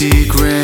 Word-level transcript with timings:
secret. 0.00 0.59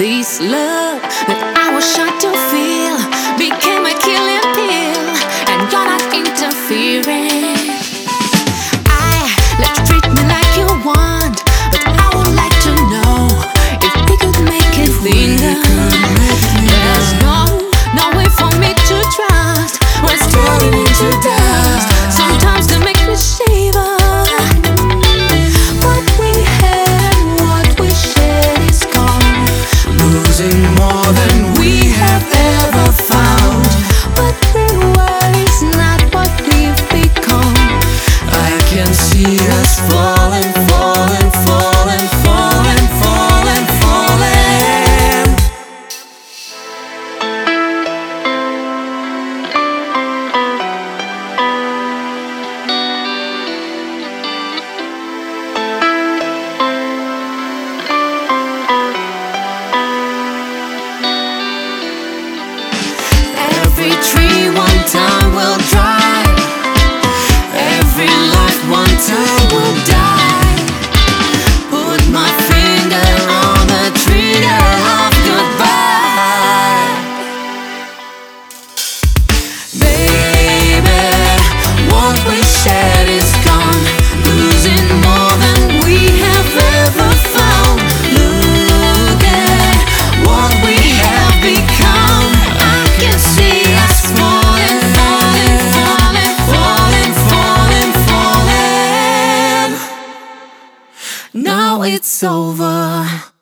This 0.00 0.40
love 0.40 0.96
that 1.28 1.44
I 1.60 1.76
was 1.76 1.84
shot 1.84 2.16
to 2.24 2.32
feel 2.48 2.96
became 3.36 3.84
a 3.84 3.92
killing 4.00 4.40
pill, 4.56 5.04
and 5.44 5.60
you're 5.68 5.84
not 5.84 6.00
interfering. 6.08 7.68
I 8.88 9.28
let 9.60 9.76
you 9.76 9.84
treat 9.84 10.08
me 10.16 10.24
like 10.24 10.56
you 10.56 10.72
want, 10.88 11.44
but 11.68 11.84
I 11.84 12.16
would 12.16 12.32
like 12.32 12.56
to 12.64 12.72
know 12.88 13.28
if 13.84 13.92
could 14.16 14.40
make 14.48 14.72
it. 14.80 15.60
There's 16.64 17.10
no, 17.20 17.60
no 17.92 18.16
way. 18.16 18.29
falling 39.90 40.49
it's 101.86 102.22
over. 102.22 103.39